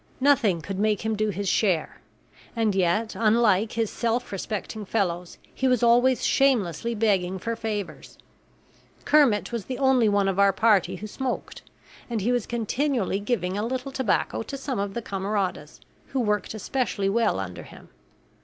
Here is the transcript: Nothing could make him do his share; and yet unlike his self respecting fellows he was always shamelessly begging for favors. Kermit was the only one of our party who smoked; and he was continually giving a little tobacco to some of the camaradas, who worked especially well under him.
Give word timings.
Nothing 0.19 0.61
could 0.61 0.79
make 0.79 1.01
him 1.05 1.15
do 1.15 1.29
his 1.29 1.47
share; 1.47 2.01
and 2.55 2.73
yet 2.73 3.13
unlike 3.15 3.73
his 3.73 3.91
self 3.91 4.31
respecting 4.31 4.83
fellows 4.83 5.37
he 5.53 5.67
was 5.67 5.83
always 5.83 6.25
shamelessly 6.25 6.95
begging 6.95 7.37
for 7.37 7.55
favors. 7.55 8.17
Kermit 9.05 9.51
was 9.51 9.65
the 9.65 9.77
only 9.77 10.09
one 10.09 10.27
of 10.27 10.39
our 10.39 10.53
party 10.53 10.95
who 10.95 11.05
smoked; 11.05 11.61
and 12.09 12.19
he 12.21 12.31
was 12.31 12.47
continually 12.47 13.19
giving 13.19 13.59
a 13.59 13.63
little 13.63 13.91
tobacco 13.91 14.41
to 14.41 14.57
some 14.57 14.79
of 14.79 14.95
the 14.95 15.03
camaradas, 15.03 15.79
who 16.07 16.19
worked 16.19 16.55
especially 16.55 17.07
well 17.07 17.39
under 17.39 17.61
him. 17.61 17.89